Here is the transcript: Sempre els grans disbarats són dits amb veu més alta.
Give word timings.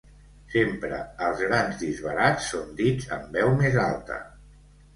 Sempre 0.53 1.01
els 1.27 1.43
grans 1.49 1.77
disbarats 1.83 2.49
són 2.55 2.73
dits 2.81 3.09
amb 3.19 3.39
veu 3.39 3.55
més 3.63 3.81
alta. 3.87 4.21